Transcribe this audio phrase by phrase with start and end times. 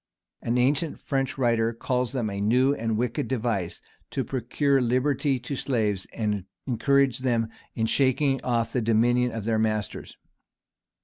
[0.41, 5.55] []An ancient French writer calls them a new and wicked device, to procure liberty to
[5.55, 10.17] slaves, and encourage them in shaking off the dominion of their masters.